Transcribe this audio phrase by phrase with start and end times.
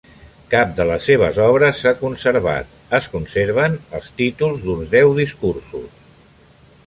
[0.51, 6.05] Cap de les seves obres s'ha conservat; es conserven els títols d'uns deu discursos.